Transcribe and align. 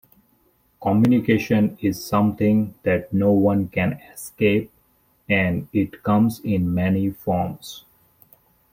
Communication 0.81 1.77
is 1.79 2.03
something 2.03 2.73
that 2.81 3.13
no 3.13 3.31
one 3.31 3.67
can 3.67 4.01
escape 4.11 4.71
and 5.29 5.67
it 5.73 6.01
comes 6.01 6.39
in 6.39 6.73
many 6.73 7.11
forms. 7.11 7.85